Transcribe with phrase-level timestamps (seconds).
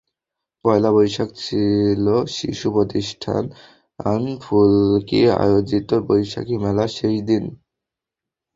[0.65, 2.05] পয়লা বৈশাখ ছিল
[2.27, 3.43] শিশু শিক্ষাপ্রতিষ্ঠান
[4.41, 7.43] ফুলকি আয়োজিত বৈশাখী মেলার শেষ দিন।